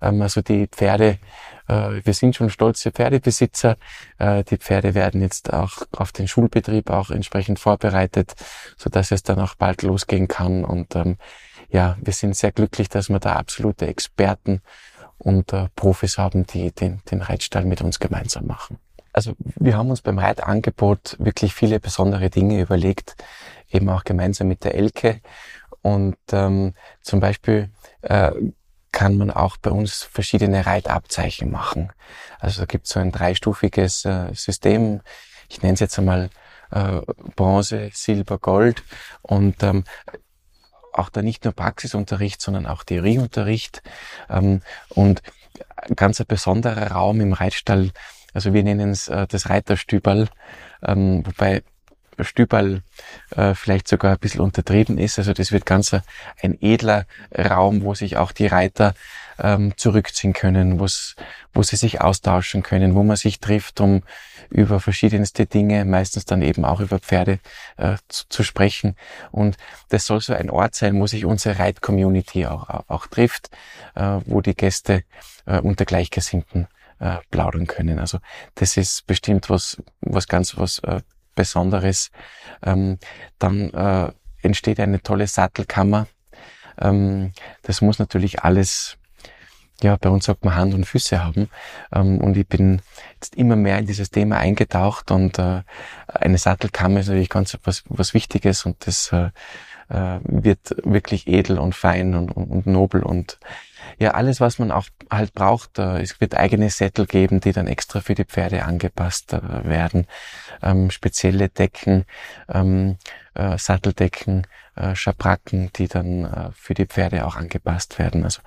ähm, 0.00 0.22
also 0.22 0.42
die 0.42 0.68
Pferde. 0.68 1.18
Äh, 1.66 2.02
wir 2.04 2.14
sind 2.14 2.36
schon 2.36 2.50
stolze 2.50 2.92
Pferdebesitzer. 2.92 3.76
Äh, 4.18 4.44
die 4.44 4.58
Pferde 4.58 4.94
werden 4.94 5.20
jetzt 5.20 5.52
auch 5.52 5.82
auf 5.90 6.12
den 6.12 6.28
Schulbetrieb 6.28 6.88
auch 6.88 7.10
entsprechend 7.10 7.58
vorbereitet, 7.58 8.34
so 8.76 8.88
dass 8.88 9.10
es 9.10 9.24
dann 9.24 9.40
auch 9.40 9.56
bald 9.56 9.82
losgehen 9.82 10.28
kann. 10.28 10.64
Und 10.64 10.94
ähm, 10.94 11.16
ja, 11.68 11.96
wir 12.00 12.12
sind 12.12 12.36
sehr 12.36 12.52
glücklich, 12.52 12.88
dass 12.90 13.08
wir 13.08 13.18
da 13.18 13.34
absolute 13.34 13.88
Experten 13.88 14.62
und 15.18 15.52
äh, 15.52 15.66
Profis 15.74 16.16
haben, 16.16 16.46
die 16.46 16.70
den, 16.70 17.02
den 17.10 17.22
Reitstall 17.22 17.64
mit 17.64 17.82
uns 17.82 17.98
gemeinsam 17.98 18.46
machen. 18.46 18.78
Also 19.16 19.34
wir 19.38 19.78
haben 19.78 19.88
uns 19.88 20.02
beim 20.02 20.18
Reitangebot 20.18 21.16
wirklich 21.18 21.54
viele 21.54 21.80
besondere 21.80 22.28
Dinge 22.28 22.60
überlegt, 22.60 23.16
eben 23.70 23.88
auch 23.88 24.04
gemeinsam 24.04 24.46
mit 24.46 24.62
der 24.62 24.74
Elke. 24.74 25.22
Und 25.80 26.18
ähm, 26.32 26.74
zum 27.00 27.20
Beispiel 27.20 27.70
äh, 28.02 28.32
kann 28.92 29.16
man 29.16 29.30
auch 29.30 29.56
bei 29.56 29.70
uns 29.70 30.02
verschiedene 30.02 30.66
Reitabzeichen 30.66 31.50
machen. 31.50 31.94
Also 32.40 32.60
da 32.60 32.66
gibt 32.66 32.84
es 32.84 32.92
so 32.92 33.00
ein 33.00 33.10
dreistufiges 33.10 34.04
äh, 34.04 34.34
System. 34.34 35.00
Ich 35.48 35.62
nenne 35.62 35.74
es 35.74 35.80
jetzt 35.80 35.98
einmal 35.98 36.28
äh, 36.70 37.00
Bronze, 37.36 37.88
Silber, 37.94 38.36
Gold. 38.36 38.82
Und 39.22 39.62
ähm, 39.62 39.84
auch 40.92 41.08
da 41.08 41.22
nicht 41.22 41.44
nur 41.44 41.54
Praxisunterricht, 41.54 42.42
sondern 42.42 42.66
auch 42.66 42.84
Theorieunterricht. 42.84 43.82
Ähm, 44.28 44.60
und 44.90 45.22
ganz 45.94 46.20
ein 46.20 46.26
besonderer 46.26 46.92
Raum 46.92 47.22
im 47.22 47.32
Reitstall 47.32 47.92
also 48.36 48.52
wir 48.52 48.62
nennen 48.62 48.90
es 48.90 49.08
äh, 49.08 49.26
das 49.26 49.48
Reiterstüberl, 49.48 50.28
ähm, 50.86 51.24
wobei 51.24 51.62
Stüberl 52.20 52.82
äh, 53.34 53.54
vielleicht 53.54 53.88
sogar 53.88 54.12
ein 54.12 54.18
bisschen 54.18 54.42
untertrieben 54.42 54.98
ist. 54.98 55.18
Also 55.18 55.32
das 55.32 55.52
wird 55.52 55.64
ganz 55.64 55.96
ein 56.42 56.58
edler 56.60 57.06
Raum, 57.34 57.82
wo 57.82 57.94
sich 57.94 58.18
auch 58.18 58.32
die 58.32 58.46
Reiter 58.46 58.94
ähm, 59.38 59.72
zurückziehen 59.78 60.34
können, 60.34 60.78
wo 60.78 60.86
sie 61.62 61.76
sich 61.76 62.02
austauschen 62.02 62.62
können, 62.62 62.94
wo 62.94 63.02
man 63.02 63.16
sich 63.16 63.40
trifft, 63.40 63.80
um 63.80 64.02
über 64.50 64.80
verschiedenste 64.80 65.46
Dinge, 65.46 65.86
meistens 65.86 66.26
dann 66.26 66.42
eben 66.42 66.66
auch 66.66 66.80
über 66.80 66.98
Pferde 66.98 67.38
äh, 67.78 67.96
zu, 68.08 68.28
zu, 68.28 68.42
sprechen. 68.44 68.96
Und 69.30 69.56
das 69.88 70.04
soll 70.04 70.20
so 70.20 70.34
ein 70.34 70.50
Ort 70.50 70.74
sein, 70.74 71.00
wo 71.00 71.06
sich 71.06 71.24
unsere 71.24 71.58
Reit-Community 71.58 72.46
auch, 72.46 72.84
auch 72.86 73.06
trifft, 73.06 73.50
äh, 73.94 74.20
wo 74.26 74.42
die 74.42 74.54
Gäste 74.54 75.04
äh, 75.46 75.58
unter 75.58 75.86
Gleichgesinnten 75.86 76.68
äh, 76.98 77.16
plaudern 77.30 77.66
können. 77.66 77.98
Also 77.98 78.18
das 78.54 78.76
ist 78.76 79.06
bestimmt 79.06 79.50
was, 79.50 79.82
was 80.00 80.28
ganz 80.28 80.56
was 80.56 80.78
äh, 80.80 81.00
Besonderes. 81.34 82.10
Ähm, 82.62 82.98
dann 83.38 83.70
äh, 83.70 84.12
entsteht 84.42 84.80
eine 84.80 85.02
tolle 85.02 85.26
Sattelkammer. 85.26 86.06
Ähm, 86.80 87.32
das 87.62 87.80
muss 87.80 87.98
natürlich 87.98 88.42
alles 88.42 88.96
ja, 89.82 89.96
bei 89.96 90.08
uns 90.08 90.24
sagt 90.24 90.44
man 90.44 90.54
Hand 90.54 90.74
und 90.74 90.86
Füße 90.86 91.22
haben. 91.22 91.50
Ähm, 91.92 92.18
und 92.20 92.36
ich 92.36 92.46
bin 92.46 92.80
jetzt 93.14 93.34
immer 93.34 93.56
mehr 93.56 93.78
in 93.78 93.86
dieses 93.86 94.10
Thema 94.10 94.38
eingetaucht 94.38 95.10
und 95.10 95.38
äh, 95.38 95.62
eine 96.06 96.38
Sattelkammer 96.38 97.00
ist 97.00 97.08
natürlich 97.08 97.28
ganz 97.28 97.56
was, 97.64 97.84
was 97.88 98.14
Wichtiges 98.14 98.64
und 98.64 98.86
das 98.86 99.12
äh, 99.12 99.30
äh, 99.88 100.18
wird 100.22 100.76
wirklich 100.84 101.26
edel 101.26 101.58
und 101.58 101.74
fein 101.74 102.14
und, 102.14 102.32
und, 102.32 102.48
und 102.48 102.66
nobel 102.66 103.02
und 103.02 103.38
ja, 103.98 104.10
alles, 104.12 104.40
was 104.40 104.58
man 104.58 104.70
auch 104.70 104.88
halt 105.10 105.32
braucht. 105.32 105.78
Äh, 105.78 106.02
es 106.02 106.20
wird 106.20 106.34
eigene 106.34 106.70
Sättel 106.70 107.06
geben, 107.06 107.40
die 107.40 107.52
dann 107.52 107.66
extra 107.66 108.00
für 108.00 108.14
die 108.14 108.24
Pferde 108.24 108.64
angepasst 108.64 109.32
äh, 109.32 109.64
werden. 109.64 110.06
Ähm, 110.62 110.90
spezielle 110.90 111.48
Decken, 111.48 112.04
ähm, 112.48 112.96
äh, 113.34 113.56
Satteldecken, 113.56 114.46
äh, 114.76 114.94
Schabracken, 114.94 115.70
die 115.76 115.88
dann 115.88 116.24
äh, 116.24 116.50
für 116.54 116.74
die 116.74 116.86
Pferde 116.86 117.26
auch 117.26 117.36
angepasst 117.36 117.98
werden. 117.98 118.24
Also 118.24 118.42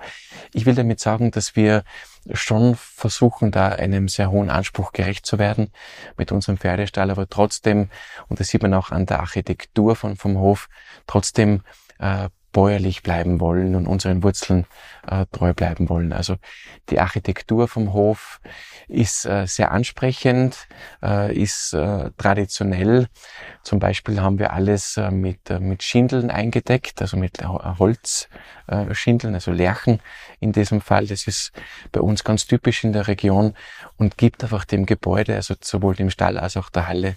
ich 0.52 0.66
will 0.66 0.74
damit 0.74 1.00
sagen, 1.00 1.32
dass 1.32 1.56
wir 1.56 1.82
schon 2.32 2.76
versuchen, 2.76 3.50
da 3.50 3.68
einem 3.68 4.08
sehr 4.08 4.30
hohen 4.30 4.50
Anspruch 4.50 4.92
gerecht 4.92 5.26
zu 5.26 5.38
werden 5.38 5.72
mit 6.16 6.32
unserem 6.32 6.58
Pferdestall, 6.58 7.10
aber 7.10 7.28
trotzdem, 7.28 7.88
und 8.28 8.38
das 8.38 8.48
sieht 8.48 8.62
man 8.62 8.74
auch 8.74 8.90
an 8.90 9.06
der 9.06 9.20
Architektur 9.20 9.96
von, 9.96 10.16
vom 10.16 10.38
Hof, 10.38 10.68
trotzdem 11.06 11.62
äh, 11.98 12.28
bäuerlich 12.52 13.02
bleiben 13.02 13.40
wollen 13.40 13.74
und 13.74 13.86
unseren 13.86 14.22
Wurzeln 14.22 14.66
äh, 15.06 15.26
treu 15.32 15.54
bleiben 15.54 15.88
wollen. 15.88 16.12
Also 16.12 16.36
die 16.88 17.00
Architektur 17.00 17.68
vom 17.68 17.92
Hof 17.92 18.40
ist 18.88 19.24
äh, 19.24 19.46
sehr 19.46 19.70
ansprechend, 19.70 20.66
äh, 21.02 21.34
ist 21.34 21.72
äh, 21.72 22.10
traditionell. 22.16 23.08
Zum 23.62 23.78
Beispiel 23.78 24.20
haben 24.20 24.38
wir 24.38 24.52
alles 24.52 24.96
äh, 24.96 25.10
mit, 25.10 25.48
äh, 25.50 25.60
mit 25.60 25.82
Schindeln 25.82 26.30
eingedeckt, 26.30 27.00
also 27.00 27.16
mit 27.16 27.38
Holzschindeln, 27.44 29.34
also 29.34 29.52
Lärchen 29.52 30.00
in 30.40 30.52
diesem 30.52 30.80
Fall. 30.80 31.06
Das 31.06 31.26
ist 31.26 31.52
bei 31.92 32.00
uns 32.00 32.24
ganz 32.24 32.46
typisch 32.46 32.84
in 32.84 32.92
der 32.92 33.06
Region 33.06 33.54
und 33.96 34.18
gibt 34.18 34.42
einfach 34.42 34.64
dem 34.64 34.86
Gebäude, 34.86 35.36
also 35.36 35.54
sowohl 35.60 35.94
dem 35.94 36.10
Stall 36.10 36.38
als 36.38 36.56
auch 36.56 36.70
der 36.70 36.88
Halle, 36.88 37.16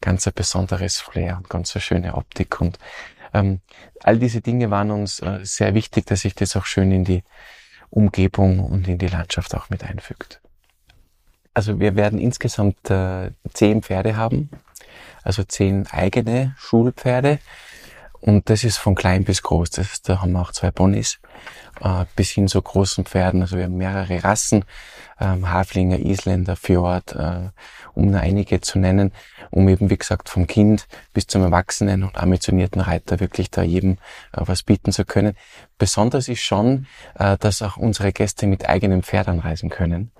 ganz 0.00 0.26
ein 0.26 0.34
besonderes 0.34 1.00
Flair 1.00 1.38
und 1.38 1.48
ganz 1.48 1.74
eine 1.74 1.80
schöne 1.80 2.14
Optik 2.14 2.60
und 2.60 2.78
ähm, 3.34 3.60
all 4.02 4.18
diese 4.18 4.40
Dinge 4.40 4.70
waren 4.70 4.90
uns 4.90 5.20
äh, 5.20 5.40
sehr 5.42 5.74
wichtig, 5.74 6.06
dass 6.06 6.20
sich 6.20 6.34
das 6.34 6.56
auch 6.56 6.64
schön 6.64 6.92
in 6.92 7.04
die 7.04 7.24
Umgebung 7.90 8.60
und 8.60 8.88
in 8.88 8.98
die 8.98 9.08
Landschaft 9.08 9.54
auch 9.54 9.70
mit 9.70 9.84
einfügt. 9.84 10.40
Also 11.52 11.78
wir 11.78 11.94
werden 11.94 12.18
insgesamt 12.18 12.90
äh, 12.90 13.30
zehn 13.52 13.82
Pferde 13.82 14.16
haben, 14.16 14.50
also 15.22 15.44
zehn 15.44 15.86
eigene 15.88 16.54
Schulpferde. 16.58 17.38
Und 18.26 18.48
das 18.48 18.64
ist 18.64 18.78
von 18.78 18.94
klein 18.94 19.24
bis 19.24 19.42
groß. 19.42 19.68
Das 19.68 19.92
ist, 19.92 20.08
da 20.08 20.22
haben 20.22 20.32
wir 20.32 20.40
auch 20.40 20.52
zwei 20.52 20.70
Ponys, 20.70 21.20
äh, 21.82 22.06
bis 22.16 22.30
hin 22.30 22.48
zu 22.48 22.62
großen 22.62 23.04
Pferden. 23.04 23.42
Also 23.42 23.58
wir 23.58 23.64
haben 23.64 23.76
mehrere 23.76 24.24
Rassen, 24.24 24.64
ähm, 25.20 25.50
Haflinger, 25.50 25.98
Isländer, 25.98 26.56
Fjord, 26.56 27.14
äh, 27.14 27.50
um 27.92 28.06
nur 28.06 28.20
einige 28.20 28.62
zu 28.62 28.78
nennen, 28.78 29.12
um 29.50 29.68
eben, 29.68 29.90
wie 29.90 29.98
gesagt, 29.98 30.30
vom 30.30 30.46
Kind 30.46 30.86
bis 31.12 31.26
zum 31.26 31.42
Erwachsenen 31.42 32.02
und 32.02 32.16
ambitionierten 32.16 32.80
Reiter 32.80 33.20
wirklich 33.20 33.50
da 33.50 33.62
jedem 33.62 33.98
äh, 34.32 34.40
was 34.46 34.62
bieten 34.62 34.90
zu 34.90 35.04
können. 35.04 35.36
Besonders 35.76 36.28
ist 36.28 36.40
schon, 36.40 36.86
äh, 37.18 37.36
dass 37.36 37.60
auch 37.60 37.76
unsere 37.76 38.10
Gäste 38.14 38.46
mit 38.46 38.66
eigenen 38.66 39.02
Pferd 39.02 39.28
anreisen 39.28 39.68
können. 39.68 40.12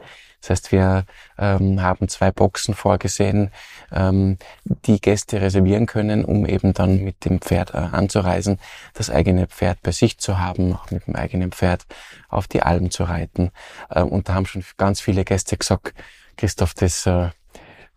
Das 0.45 0.51
heißt, 0.51 0.73
wir 0.73 1.07
ähm, 1.39 1.81
haben 1.81 2.07
zwei 2.09 2.31
Boxen 2.31 2.75
vorgesehen, 2.75 3.51
ähm, 3.91 4.37
die 4.85 5.01
Gäste 5.01 5.41
reservieren 5.41 5.87
können, 5.87 6.23
um 6.23 6.45
eben 6.45 6.75
dann 6.75 7.03
mit 7.03 7.25
dem 7.25 7.41
Pferd 7.41 7.73
äh, 7.73 7.79
anzureisen, 7.79 8.59
das 8.93 9.09
eigene 9.09 9.47
Pferd 9.47 9.81
bei 9.83 9.91
sich 9.91 10.19
zu 10.19 10.39
haben, 10.39 10.75
auch 10.75 10.91
mit 10.91 11.07
dem 11.07 11.17
eigenen 11.17 11.51
Pferd 11.51 11.87
auf 12.29 12.47
die 12.47 12.63
Alm 12.63 12.91
zu 12.91 13.05
reiten. 13.05 13.53
Äh, 13.89 14.03
und 14.03 14.29
da 14.29 14.35
haben 14.35 14.45
schon 14.45 14.63
ganz 14.77 15.01
viele 15.01 15.25
Gäste 15.25 15.57
gesagt, 15.57 15.95
Christoph, 16.37 16.75
das, 16.75 17.07
äh, 17.07 17.31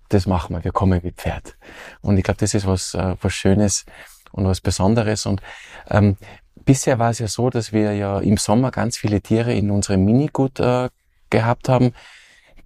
das 0.08 0.26
machen 0.26 0.56
wir, 0.56 0.64
wir 0.64 0.72
kommen 0.72 1.02
mit 1.04 1.18
Pferd. 1.18 1.58
Und 2.00 2.18
ich 2.18 2.24
glaube, 2.24 2.40
das 2.40 2.54
ist 2.54 2.66
was, 2.66 2.94
äh, 2.94 3.18
was 3.22 3.34
Schönes 3.34 3.86
und 4.32 4.46
was 4.46 4.62
Besonderes. 4.62 5.26
Und 5.26 5.42
ähm, 5.90 6.16
bisher 6.64 6.98
war 6.98 7.10
es 7.10 7.20
ja 7.20 7.28
so, 7.28 7.50
dass 7.50 7.74
wir 7.74 7.94
ja 7.94 8.20
im 8.20 8.38
Sommer 8.38 8.72
ganz 8.72 8.96
viele 8.96 9.20
Tiere 9.20 9.54
in 9.54 9.70
unserem 9.70 10.06
Minigut 10.06 10.62
äh, 10.62 10.88
gehabt 11.30 11.68
haben 11.68 11.92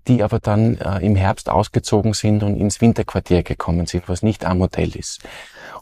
die 0.08 0.24
aber 0.24 0.40
dann 0.40 0.78
äh, 0.78 1.00
im 1.06 1.16
Herbst 1.16 1.50
ausgezogen 1.50 2.14
sind 2.14 2.44
und 2.44 2.58
ins 2.58 2.82
Winterquartier 2.82 3.44
gekommen 3.44 3.86
sind, 3.86 4.08
was 4.10 4.24
nicht 4.24 4.46
am 4.46 4.60
Hotel 4.60 4.96
ist. 4.96 5.22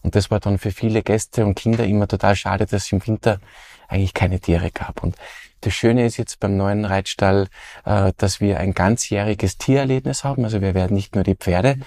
Und 0.02 0.16
das 0.16 0.32
war 0.32 0.40
dann 0.40 0.58
für 0.58 0.72
viele 0.72 1.04
Gäste 1.04 1.46
und 1.46 1.56
Kinder 1.56 1.86
immer 1.86 2.08
total 2.08 2.36
schade, 2.36 2.66
dass 2.66 2.86
es 2.86 2.92
im 2.92 3.06
Winter 3.06 3.40
eigentlich 3.88 4.14
keine 4.14 4.40
Tiere 4.40 4.72
gab. 4.72 5.04
Und 5.04 5.16
das 5.62 5.74
Schöne 5.74 6.06
ist 6.06 6.18
jetzt 6.18 6.40
beim 6.40 6.56
neuen 6.56 6.86
Reitstall, 6.86 7.48
äh, 7.86 8.14
dass 8.18 8.40
wir 8.40 8.60
ein 8.60 8.74
ganzjähriges 8.74 9.58
Tiererlebnis 9.58 10.24
haben. 10.24 10.46
Also 10.46 10.62
wir 10.62 10.74
werden 10.74 10.96
nicht 10.96 11.16
nur 11.16 11.24
die 11.24 11.36
Pferde 11.36 11.78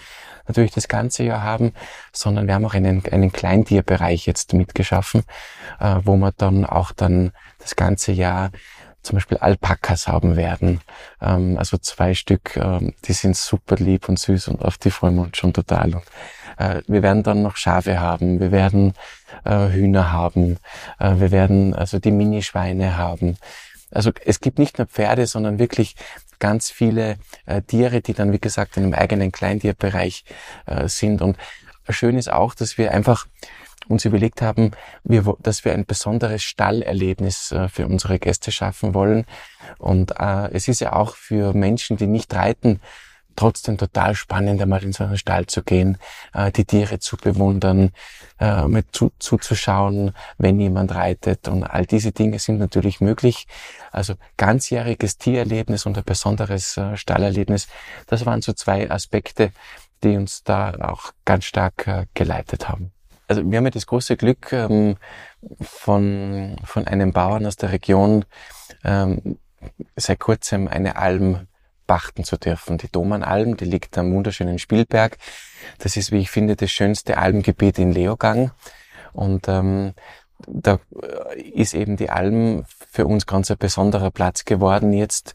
natürlich 0.47 0.73
das 0.73 0.89
ganze 0.89 1.23
Jahr 1.23 1.43
haben, 1.43 1.73
sondern 2.13 2.47
wir 2.47 2.55
haben 2.55 2.65
auch 2.65 2.75
einen, 2.75 3.05
einen 3.07 3.33
Kleintierbereich 3.33 4.27
jetzt 4.27 4.53
mitgeschaffen, 4.53 5.23
äh, 5.81 5.97
wo 6.05 6.17
man 6.17 6.33
dann 6.37 6.67
auch 6.67 6.93
dann 6.93 7.33
das 7.61 7.77
ganze 7.77 8.13
Jahr 8.13 8.51
zum 9.03 9.17
Beispiel 9.17 9.39
Alpakas 9.39 10.09
haben 10.09 10.37
werden. 10.37 10.81
Ähm, 11.21 11.59
also 11.59 11.77
zwei 11.79 12.15
Stück, 12.15 12.57
ähm, 12.57 12.95
die 13.05 13.13
sind 13.13 13.37
super 13.37 13.77
lieb 13.77 14.09
und 14.09 14.19
süß 14.19 14.49
und 14.49 14.63
auf 14.63 14.79
die 14.79 14.91
freuen 14.91 15.17
wir 15.17 15.23
uns 15.23 15.37
schon 15.37 15.53
total. 15.53 15.95
Und, 15.95 16.05
äh, 16.59 16.83
wir 16.87 17.03
werden 17.03 17.23
dann 17.23 17.43
noch 17.43 17.57
Schafe 17.57 18.01
haben, 18.01 18.41
wir 18.41 18.53
werden 18.53 18.95
äh, 19.45 19.69
Hühner 19.69 20.13
haben, 20.13 20.59
äh, 20.99 21.15
wir 21.17 21.31
werden 21.31 21.75
also 21.75 21.99
die 21.99 22.13
Minischweine 22.13 22.97
haben. 22.97 23.37
Also 23.91 24.11
es 24.25 24.41
gibt 24.41 24.59
nicht 24.59 24.79
nur 24.79 24.87
Pferde, 24.87 25.27
sondern 25.27 25.59
wirklich 25.59 25.97
ganz 26.39 26.71
viele 26.71 27.17
äh, 27.47 27.63
Tiere, 27.63 28.01
die 28.01 28.15
dann, 28.15 28.33
wie 28.33 28.41
gesagt, 28.41 28.77
in 28.77 28.85
einem 28.85 28.95
eigenen 28.95 29.31
Kleintierbereich 29.31 30.25
äh, 30.67 30.89
sind. 30.89 31.23
Und 31.23 31.37
schön 31.89 32.17
ist 32.17 32.33
auch, 32.33 32.55
dass 32.55 32.79
wir 32.79 32.93
einfach 32.93 33.27
uns 33.89 34.05
überlegt 34.05 34.43
haben, 34.43 34.73
wir, 35.05 35.35
dass 35.41 35.65
wir 35.65 35.73
ein 35.73 35.87
besonderes 35.87 36.43
Stallerlebnis 36.43 37.53
äh, 37.53 37.69
für 37.69 37.87
unsere 37.87 38.19
Gäste 38.19 38.53
schaffen 38.53 38.95
wollen. 38.95 39.25
Und 39.79 40.13
äh, 40.19 40.51
es 40.53 40.69
ist 40.69 40.81
ja 40.81 40.95
auch 40.95 41.17
für 41.17 41.53
Menschen, 41.53 41.97
die 41.97 42.07
nicht 42.07 42.35
reiten, 42.35 42.81
trotzdem 43.37 43.79
total 43.79 44.15
spannend, 44.15 44.61
einmal 44.61 44.83
in 44.83 44.93
so 44.93 45.05
einen 45.05 45.17
Stall 45.17 45.47
zu 45.47 45.63
gehen, 45.63 45.99
äh, 46.35 46.51
die 46.53 46.65
Tiere 46.65 46.99
zu 46.99 47.17
bewundern, 47.17 47.93
äh, 48.39 48.67
mit 48.67 48.95
zu, 48.95 49.13
zuzuschauen, 49.19 50.13
wenn 50.39 50.61
jemand 50.61 50.95
reitet. 50.95 51.49
Und 51.49 51.65
all 51.65 51.87
diese 51.87 52.13
Dinge 52.13 52.39
sind 52.39 52.59
natürlich 52.59 53.01
möglich. 53.01 53.47
Also 53.91 54.15
ganzjähriges 54.37 55.19
Tiererlebnis 55.19 55.87
und 55.87 55.97
ein 55.97 56.05
besonderes 56.05 56.77
äh, 56.77 56.97
Stallerlebnis, 56.97 57.69
das 58.07 58.27
waren 58.27 58.43
so 58.43 58.53
zwei 58.53 58.91
Aspekte, 58.91 59.53
die 60.03 60.17
uns 60.17 60.43
da 60.43 60.75
auch 60.81 61.13
ganz 61.25 61.45
stark 61.45 61.87
äh, 61.87 62.07
geleitet 62.15 62.69
haben. 62.69 62.92
Also 63.29 63.49
wir 63.49 63.59
haben 63.59 63.65
ja 63.65 63.71
das 63.71 63.87
große 63.87 64.17
Glück, 64.17 64.53
ähm, 64.53 64.97
von, 65.61 66.57
von 66.65 66.87
einem 66.87 67.13
Bauern 67.13 67.47
aus 67.47 67.57
der 67.57 67.73
Region 67.73 68.25
ähm, 68.85 69.39
seit 69.97 70.21
kurzem 70.21 70.69
eine 70.69 70.97
Alm 70.97 71.47
pachten 71.87 72.25
zu 72.25 72.37
dürfen. 72.37 72.79
Die 72.79 72.91
Domanalm, 72.91 73.57
die 73.57 73.65
liegt 73.65 73.99
am 73.99 74.13
wunderschönen 74.13 74.59
Spielberg. 74.59 75.19
Das 75.79 75.97
ist, 75.97 76.13
wie 76.13 76.21
ich 76.21 76.31
finde, 76.31 76.57
das 76.57 76.71
schönste 76.71 77.19
Almgebiet 77.19 77.79
in 77.79 77.93
Leogang. 77.93 78.53
Und 79.13 79.49
ähm, 79.49 79.95
da 80.47 80.81
ist 81.37 81.75
eben 81.75 81.97
die 81.97 82.11
Alm 82.11 82.65
für 82.91 83.07
uns 83.07 83.27
ganz 83.27 83.51
ein 83.51 83.59
besonderer 83.59 84.11
Platz 84.11 84.45
geworden 84.45 84.93
jetzt. 84.93 85.35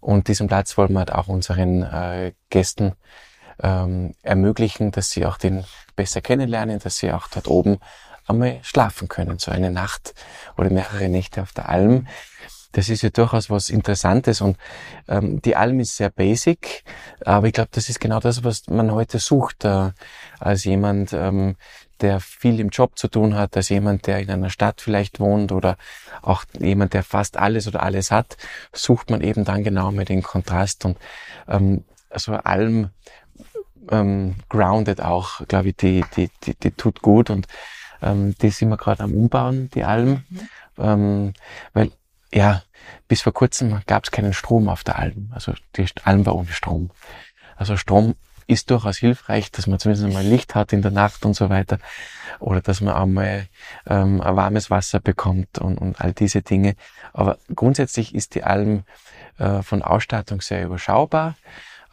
Und 0.00 0.28
diesen 0.28 0.46
Platz 0.46 0.76
wollen 0.78 0.92
wir 0.92 1.00
halt 1.00 1.12
auch 1.12 1.28
unseren 1.28 1.82
äh, 1.82 2.32
Gästen 2.50 2.92
ähm, 3.62 4.14
ermöglichen, 4.22 4.90
dass 4.90 5.10
sie 5.10 5.26
auch 5.26 5.38
den 5.38 5.64
besser 5.94 6.20
kennenlernen, 6.20 6.78
dass 6.78 6.98
sie 6.98 7.12
auch 7.12 7.28
dort 7.28 7.48
oben 7.48 7.78
einmal 8.26 8.58
schlafen 8.62 9.08
können, 9.08 9.38
so 9.38 9.50
eine 9.50 9.70
Nacht 9.70 10.14
oder 10.56 10.70
mehrere 10.70 11.08
Nächte 11.08 11.42
auf 11.42 11.52
der 11.52 11.68
Alm. 11.68 12.06
Das 12.72 12.90
ist 12.90 13.02
ja 13.02 13.08
durchaus 13.08 13.48
was 13.48 13.70
Interessantes 13.70 14.42
und 14.42 14.58
ähm, 15.08 15.40
die 15.40 15.56
Alm 15.56 15.80
ist 15.80 15.96
sehr 15.96 16.10
basic, 16.10 16.84
aber 17.24 17.46
ich 17.46 17.54
glaube, 17.54 17.70
das 17.72 17.88
ist 17.88 18.00
genau 18.00 18.20
das, 18.20 18.44
was 18.44 18.66
man 18.66 18.92
heute 18.92 19.18
sucht, 19.18 19.64
äh, 19.64 19.92
als 20.40 20.64
jemand, 20.64 21.14
ähm, 21.14 21.56
der 22.02 22.20
viel 22.20 22.60
im 22.60 22.68
Job 22.68 22.98
zu 22.98 23.08
tun 23.08 23.34
hat, 23.34 23.56
als 23.56 23.70
jemand, 23.70 24.06
der 24.06 24.18
in 24.18 24.30
einer 24.30 24.50
Stadt 24.50 24.82
vielleicht 24.82 25.20
wohnt 25.20 25.52
oder 25.52 25.78
auch 26.20 26.44
jemand, 26.58 26.92
der 26.92 27.02
fast 27.02 27.38
alles 27.38 27.66
oder 27.66 27.82
alles 27.82 28.10
hat, 28.10 28.36
sucht 28.74 29.08
man 29.08 29.22
eben 29.22 29.44
dann 29.44 29.64
genau 29.64 29.90
mit 29.90 30.10
den 30.10 30.22
Kontrast 30.22 30.84
und 30.84 30.98
ähm, 31.48 31.84
also 32.10 32.34
Alm 32.34 32.90
ähm, 33.90 34.36
grounded 34.48 35.00
auch, 35.00 35.46
glaube 35.46 35.70
ich, 35.70 35.76
die, 35.76 36.04
die, 36.16 36.30
die, 36.44 36.54
die 36.54 36.70
tut 36.72 37.02
gut 37.02 37.30
und 37.30 37.46
ähm, 38.02 38.34
die 38.40 38.50
sind 38.50 38.68
wir 38.68 38.76
gerade 38.76 39.02
am 39.02 39.14
Umbauen, 39.14 39.70
die 39.70 39.84
Alm. 39.84 40.24
Mhm. 40.28 40.48
Ähm, 40.78 41.32
weil, 41.72 41.90
ja, 42.32 42.62
bis 43.08 43.22
vor 43.22 43.32
kurzem 43.32 43.80
gab 43.86 44.04
es 44.04 44.10
keinen 44.10 44.32
Strom 44.32 44.68
auf 44.68 44.84
der 44.84 44.98
Alm. 44.98 45.30
Also 45.34 45.54
die 45.76 45.86
Alm 46.04 46.26
war 46.26 46.34
ohne 46.34 46.52
Strom. 46.52 46.90
Also 47.56 47.76
Strom 47.76 48.14
ist 48.46 48.70
durchaus 48.70 48.98
hilfreich, 48.98 49.50
dass 49.50 49.66
man 49.66 49.78
zumindest 49.78 50.12
mal 50.12 50.24
Licht 50.24 50.54
hat 50.54 50.72
in 50.72 50.82
der 50.82 50.92
Nacht 50.92 51.24
und 51.24 51.34
so 51.34 51.48
weiter. 51.48 51.78
Oder 52.38 52.60
dass 52.60 52.80
man 52.80 52.94
einmal 52.94 53.46
ähm, 53.86 54.20
ein 54.20 54.36
warmes 54.36 54.70
Wasser 54.70 55.00
bekommt 55.00 55.58
und, 55.58 55.78
und 55.78 56.00
all 56.00 56.12
diese 56.12 56.42
Dinge. 56.42 56.76
Aber 57.12 57.38
grundsätzlich 57.54 58.14
ist 58.14 58.34
die 58.34 58.44
Alm 58.44 58.84
äh, 59.38 59.62
von 59.62 59.82
Ausstattung 59.82 60.40
sehr 60.40 60.64
überschaubar. 60.64 61.34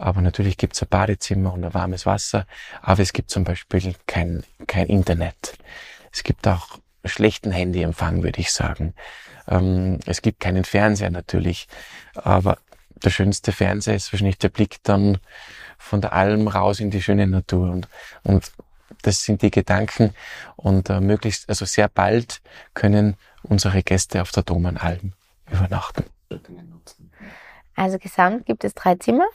Aber 0.03 0.19
natürlich 0.19 0.57
gibt 0.57 0.75
es 0.75 0.81
ein 0.81 0.89
Badezimmer 0.89 1.53
und 1.53 1.63
ein 1.63 1.73
warmes 1.73 2.05
Wasser. 2.05 2.45
Aber 2.81 3.01
es 3.01 3.13
gibt 3.13 3.29
zum 3.29 3.45
Beispiel 3.45 3.95
kein, 4.05 4.43
kein 4.67 4.87
Internet. 4.87 5.57
Es 6.11 6.23
gibt 6.23 6.45
auch 6.45 6.77
schlechten 7.05 7.51
Handyempfang, 7.51 8.21
würde 8.21 8.41
ich 8.41 8.51
sagen. 8.51 8.95
Ähm, 9.47 10.01
es 10.05 10.21
gibt 10.21 10.41
keinen 10.41 10.65
Fernseher 10.65 11.09
natürlich. 11.09 11.69
Aber 12.15 12.57
der 13.01 13.11
schönste 13.11 13.53
Fernseher 13.53 13.95
ist 13.95 14.11
wahrscheinlich 14.11 14.37
der 14.37 14.49
Blick 14.49 14.83
dann 14.83 15.19
von 15.77 16.01
der 16.01 16.11
Alm 16.11 16.49
raus 16.49 16.81
in 16.81 16.91
die 16.91 17.01
schöne 17.01 17.25
Natur. 17.25 17.69
Und, 17.69 17.87
und 18.23 18.51
das 19.03 19.23
sind 19.23 19.41
die 19.41 19.51
Gedanken. 19.51 20.13
Und 20.57 20.89
äh, 20.89 20.99
möglichst, 20.99 21.47
also 21.47 21.63
sehr 21.63 21.87
bald 21.87 22.41
können 22.73 23.15
unsere 23.41 23.81
Gäste 23.81 24.21
auf 24.21 24.31
der 24.31 24.43
Domanalm 24.43 25.13
übernachten. 25.49 26.03
Also 27.77 27.97
gesamt 27.99 28.45
gibt 28.45 28.65
es 28.65 28.73
drei 28.73 28.95
Zimmer. 28.95 29.27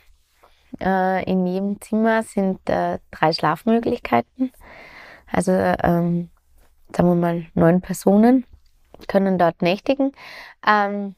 Äh, 0.81 1.25
in 1.25 1.47
jedem 1.47 1.81
Zimmer 1.81 2.23
sind 2.23 2.69
äh, 2.69 2.99
drei 3.11 3.33
Schlafmöglichkeiten. 3.33 4.53
Also 5.31 5.53
ähm, 5.53 6.31
sagen 6.95 7.09
wir 7.09 7.15
mal 7.15 7.47
neun 7.55 7.81
Personen 7.81 8.45
können 9.07 9.39
dort 9.39 9.63
nächtigen. 9.63 10.13
Ähm, 10.67 11.15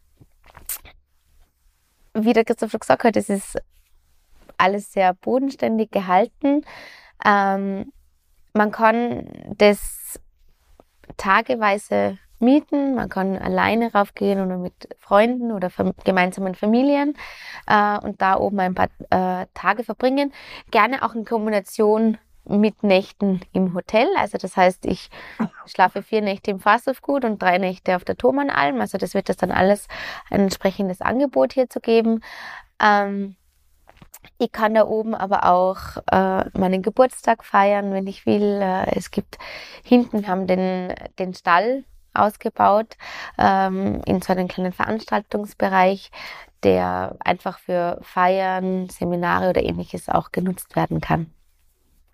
wie 2.14 2.32
der 2.32 2.44
Christoph 2.44 2.72
gesagt 2.72 3.04
hat, 3.04 3.16
es 3.16 3.28
ist 3.28 3.58
alles 4.58 4.92
sehr 4.92 5.14
bodenständig 5.14 5.90
gehalten. 5.90 6.62
Ähm, 7.24 7.92
man 8.52 8.70
kann 8.72 9.28
das 9.56 10.20
tageweise 11.16 12.18
mieten, 12.40 12.94
man 12.94 13.08
kann 13.08 13.36
alleine 13.36 13.92
raufgehen 13.92 14.40
oder 14.44 14.56
mit 14.56 14.88
Freunden 14.98 15.52
oder 15.52 15.70
gemeinsamen 16.04 16.54
Familien 16.54 17.14
äh, 17.66 17.98
und 17.98 18.20
da 18.20 18.36
oben 18.36 18.60
ein 18.60 18.74
paar 18.74 18.88
äh, 19.10 19.46
Tage 19.54 19.84
verbringen. 19.84 20.32
Gerne 20.70 21.02
auch 21.04 21.14
in 21.14 21.24
Kombination 21.24 22.18
mit 22.44 22.82
Nächten 22.82 23.40
im 23.52 23.74
Hotel. 23.74 24.08
Also 24.16 24.38
das 24.38 24.56
heißt, 24.56 24.86
ich 24.86 25.10
schlafe 25.66 26.02
vier 26.02 26.22
Nächte 26.22 26.50
im 26.50 26.60
Fasshofgut 26.60 27.24
und 27.24 27.40
drei 27.40 27.58
Nächte 27.58 27.96
auf 27.96 28.04
der 28.04 28.16
Thomanalm. 28.16 28.80
Also 28.80 28.98
das 28.98 29.14
wird 29.14 29.28
das 29.28 29.36
dann 29.36 29.52
alles 29.52 29.86
ein 30.30 30.40
entsprechendes 30.40 31.00
Angebot 31.00 31.52
hier 31.52 31.68
zu 31.68 31.80
geben. 31.80 32.22
Ähm, 32.82 33.36
ich 34.38 34.52
kann 34.52 34.74
da 34.74 34.86
oben 34.86 35.14
aber 35.14 35.44
auch 35.44 35.78
äh, 36.10 36.58
meinen 36.58 36.82
Geburtstag 36.82 37.44
feiern, 37.44 37.92
wenn 37.92 38.06
ich 38.06 38.26
will. 38.26 38.60
Äh, 38.62 38.96
es 38.96 39.10
gibt 39.10 39.38
hinten, 39.84 40.22
wir 40.22 40.28
haben 40.28 40.46
den, 40.46 40.94
den 41.18 41.34
Stall 41.34 41.84
ausgebaut 42.14 42.96
ähm, 43.38 44.02
in 44.06 44.22
so 44.22 44.32
einem 44.32 44.48
kleinen 44.48 44.72
Veranstaltungsbereich, 44.72 46.10
der 46.62 47.16
einfach 47.20 47.58
für 47.58 47.98
Feiern, 48.02 48.88
Seminare 48.88 49.50
oder 49.50 49.62
ähnliches 49.62 50.08
auch 50.08 50.32
genutzt 50.32 50.76
werden 50.76 51.00
kann. 51.00 51.32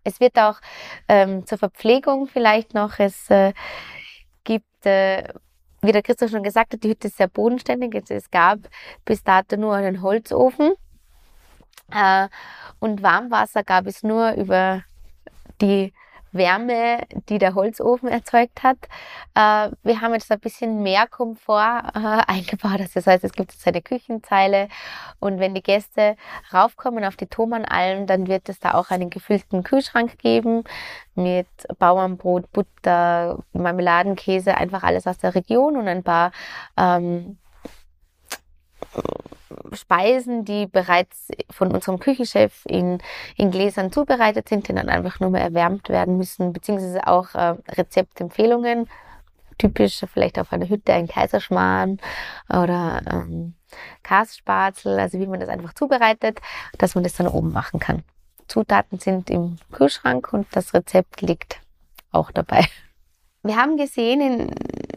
Es 0.04 0.20
wird 0.20 0.38
auch 0.38 0.60
ähm, 1.08 1.46
zur 1.46 1.58
Verpflegung 1.58 2.28
vielleicht 2.28 2.74
noch, 2.74 3.00
es 3.00 3.28
äh, 3.28 3.52
gibt, 4.44 4.86
äh, 4.86 5.24
wie 5.82 5.92
der 5.92 6.02
Christoph 6.02 6.30
schon 6.30 6.44
gesagt 6.44 6.72
hat, 6.72 6.84
die 6.84 6.90
Hütte 6.90 7.08
ist 7.08 7.16
sehr 7.16 7.28
bodenständig. 7.28 7.94
Es 8.08 8.30
gab 8.30 8.60
bis 9.04 9.24
dato 9.24 9.56
nur 9.56 9.74
einen 9.74 10.02
Holzofen 10.02 10.74
äh, 11.92 12.28
und 12.78 13.02
Warmwasser 13.02 13.64
gab 13.64 13.86
es 13.86 14.02
nur 14.02 14.32
über 14.32 14.82
die 15.60 15.92
Wärme, 16.32 17.00
die 17.28 17.38
der 17.38 17.54
Holzofen 17.54 18.08
erzeugt 18.08 18.62
hat. 18.62 18.78
Äh, 19.34 19.70
wir 19.82 20.00
haben 20.00 20.14
jetzt 20.14 20.30
ein 20.30 20.40
bisschen 20.40 20.82
mehr 20.82 21.06
Komfort 21.06 21.82
äh, 21.94 21.98
eingebaut. 22.26 22.80
Das 22.94 23.06
heißt, 23.06 23.24
es 23.24 23.32
gibt 23.32 23.52
jetzt 23.52 23.66
eine 23.66 23.82
Küchenzeile 23.82 24.68
und 25.20 25.40
wenn 25.40 25.54
die 25.54 25.62
Gäste 25.62 26.16
raufkommen 26.52 27.04
auf 27.04 27.16
die 27.16 27.26
Thomanalm, 27.26 28.06
dann 28.06 28.26
wird 28.26 28.48
es 28.48 28.58
da 28.58 28.74
auch 28.74 28.90
einen 28.90 29.10
gefüllten 29.10 29.62
Kühlschrank 29.62 30.18
geben 30.18 30.64
mit 31.14 31.48
Bauernbrot, 31.78 32.52
Butter, 32.52 33.38
Marmeladenkäse, 33.52 34.56
einfach 34.56 34.82
alles 34.82 35.06
aus 35.06 35.18
der 35.18 35.34
Region 35.34 35.76
und 35.76 35.88
ein 35.88 36.02
paar 36.02 36.32
ähm, 36.76 37.38
Speisen, 39.72 40.44
die 40.44 40.66
bereits 40.66 41.28
von 41.50 41.72
unserem 41.72 41.98
Küchenchef 41.98 42.64
in, 42.66 42.98
in 43.36 43.50
Gläsern 43.50 43.92
zubereitet 43.92 44.48
sind, 44.48 44.68
die 44.68 44.74
dann 44.74 44.88
einfach 44.88 45.20
nur 45.20 45.30
mehr 45.30 45.42
erwärmt 45.42 45.88
werden 45.88 46.16
müssen, 46.16 46.52
beziehungsweise 46.52 47.06
auch 47.06 47.34
äh, 47.34 47.56
Rezeptempfehlungen. 47.68 48.88
Typisch 49.58 50.04
vielleicht 50.12 50.38
auf 50.38 50.52
einer 50.52 50.68
Hütte 50.68 50.92
ein 50.92 51.08
Kaiserschmarrn 51.08 51.98
oder 52.50 53.00
ähm, 53.10 53.54
Kasspazel, 54.02 54.98
also 54.98 55.18
wie 55.18 55.26
man 55.26 55.40
das 55.40 55.48
einfach 55.48 55.72
zubereitet, 55.72 56.40
dass 56.78 56.94
man 56.94 57.04
das 57.04 57.14
dann 57.14 57.28
oben 57.28 57.52
machen 57.52 57.80
kann. 57.80 58.02
Zutaten 58.48 58.98
sind 58.98 59.30
im 59.30 59.56
Kühlschrank 59.72 60.32
und 60.32 60.46
das 60.52 60.74
Rezept 60.74 61.22
liegt 61.22 61.60
auch 62.12 62.30
dabei. 62.30 62.66
Wir 63.46 63.56
haben 63.56 63.76
gesehen 63.76 64.20
in, 64.20 64.50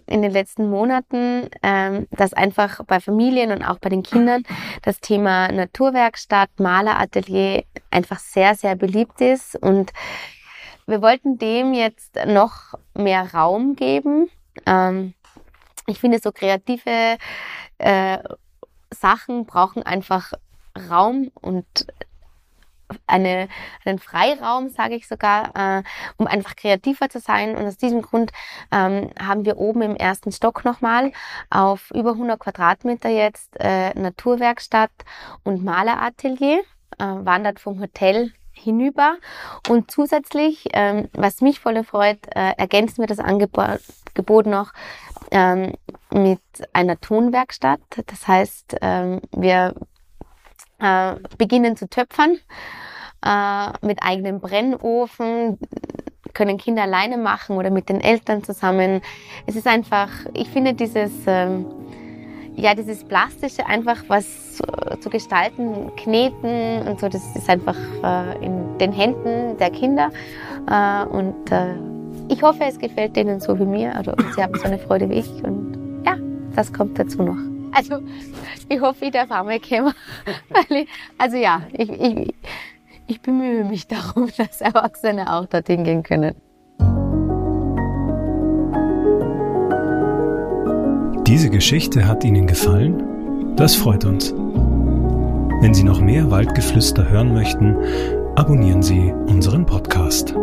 in 0.07 0.23
den 0.23 0.31
letzten 0.31 0.69
Monaten, 0.69 1.49
ähm, 1.61 2.07
dass 2.11 2.33
einfach 2.33 2.83
bei 2.85 2.99
Familien 2.99 3.51
und 3.51 3.63
auch 3.63 3.77
bei 3.77 3.89
den 3.89 4.01
Kindern 4.01 4.43
das 4.81 4.99
Thema 4.99 5.51
Naturwerkstatt, 5.51 6.49
Maleratelier 6.57 7.63
einfach 7.91 8.17
sehr, 8.17 8.55
sehr 8.55 8.75
beliebt 8.75 9.21
ist. 9.21 9.55
Und 9.55 9.91
wir 10.87 11.03
wollten 11.03 11.37
dem 11.37 11.73
jetzt 11.73 12.17
noch 12.25 12.73
mehr 12.95 13.33
Raum 13.33 13.75
geben. 13.75 14.29
Ähm, 14.65 15.13
ich 15.85 15.99
finde, 15.99 16.19
so 16.19 16.31
kreative 16.31 17.17
äh, 17.77 18.17
Sachen 18.89 19.45
brauchen 19.45 19.83
einfach 19.83 20.33
Raum 20.89 21.29
und 21.35 21.65
eine, 23.07 23.47
einen 23.85 23.99
Freiraum, 23.99 24.69
sage 24.69 24.95
ich 24.95 25.07
sogar, 25.07 25.55
äh, 25.55 25.83
um 26.17 26.27
einfach 26.27 26.55
kreativer 26.55 27.09
zu 27.09 27.19
sein. 27.19 27.55
Und 27.55 27.65
aus 27.65 27.77
diesem 27.77 28.01
Grund 28.01 28.31
ähm, 28.71 29.09
haben 29.19 29.45
wir 29.45 29.57
oben 29.57 29.81
im 29.81 29.95
ersten 29.95 30.31
Stock 30.31 30.65
nochmal 30.65 31.11
auf 31.49 31.91
über 31.91 32.11
100 32.11 32.39
Quadratmeter 32.39 33.09
jetzt 33.09 33.59
äh, 33.59 33.93
Naturwerkstatt 33.99 34.91
und 35.43 35.63
Maleratelier, 35.63 36.59
äh, 36.97 37.05
wandert 37.05 37.59
vom 37.59 37.79
Hotel 37.79 38.33
hinüber. 38.51 39.17
Und 39.67 39.91
zusätzlich, 39.91 40.67
ähm, 40.73 41.09
was 41.13 41.41
mich 41.41 41.59
voll 41.59 41.83
freut, 41.83 42.19
äh, 42.35 42.53
ergänzen 42.57 42.99
wir 42.99 43.07
das 43.07 43.19
Angebot 43.19 44.45
noch 44.45 44.73
ähm, 45.31 45.73
mit 46.11 46.41
einer 46.73 46.99
Tonwerkstatt. 46.99 47.81
Das 48.07 48.27
heißt, 48.27 48.77
ähm, 48.81 49.21
wir 49.31 49.75
äh, 50.79 51.15
beginnen 51.37 51.75
zu 51.75 51.89
töpfern 51.89 52.37
äh, 53.25 53.85
mit 53.85 53.99
eigenem 54.01 54.39
Brennofen, 54.39 55.59
können 56.33 56.57
Kinder 56.57 56.83
alleine 56.83 57.17
machen 57.17 57.57
oder 57.57 57.69
mit 57.69 57.89
den 57.89 58.01
Eltern 58.01 58.43
zusammen. 58.43 59.01
Es 59.45 59.55
ist 59.55 59.67
einfach, 59.67 60.09
ich 60.33 60.49
finde 60.49 60.73
dieses, 60.73 61.11
ähm, 61.27 61.65
ja, 62.55 62.75
dieses 62.75 63.03
Plastische 63.03 63.65
einfach 63.65 64.03
was 64.07 64.59
zu 64.99 65.09
gestalten, 65.09 65.91
kneten 65.95 66.87
und 66.87 66.99
so, 66.99 67.07
das 67.07 67.23
ist 67.35 67.49
einfach 67.49 67.77
äh, 68.03 68.45
in 68.45 68.77
den 68.77 68.91
Händen 68.91 69.57
der 69.57 69.71
Kinder. 69.71 70.11
Äh, 70.69 71.05
und 71.05 71.51
äh, 71.51 71.75
ich 72.29 72.43
hoffe, 72.43 72.63
es 72.65 72.77
gefällt 72.77 73.15
denen 73.15 73.39
so 73.39 73.57
wie 73.57 73.65
mir. 73.65 73.95
Also 73.95 74.13
sie 74.35 74.43
haben 74.43 74.53
so 74.55 74.65
eine 74.65 74.77
Freude 74.77 75.09
wie 75.09 75.15
ich. 75.15 75.43
Und 75.43 76.03
ja, 76.05 76.15
das 76.55 76.71
kommt 76.71 76.99
dazu 76.99 77.23
noch. 77.23 77.58
Also 77.71 78.01
ich 78.67 78.79
hoffe, 78.79 79.05
ich 79.05 79.11
darf 79.11 79.31
auch 79.31 79.43
mal 79.43 79.59
kommen. 79.59 79.93
also 81.17 81.37
ja, 81.37 81.61
ich, 81.73 81.89
ich, 81.89 82.33
ich 83.07 83.21
bemühe 83.21 83.63
mich 83.63 83.87
darum, 83.87 84.29
dass 84.37 84.61
Erwachsene 84.61 85.31
auch 85.33 85.45
dorthin 85.45 85.83
gehen 85.83 86.03
können. 86.03 86.35
Diese 91.25 91.49
Geschichte 91.49 92.07
hat 92.07 92.23
Ihnen 92.23 92.47
gefallen? 92.47 93.55
Das 93.55 93.75
freut 93.75 94.03
uns. 94.05 94.33
Wenn 95.61 95.73
Sie 95.73 95.83
noch 95.83 96.01
mehr 96.01 96.31
Waldgeflüster 96.31 97.07
hören 97.09 97.33
möchten, 97.33 97.75
abonnieren 98.35 98.81
Sie 98.81 99.13
unseren 99.27 99.65
Podcast. 99.65 100.33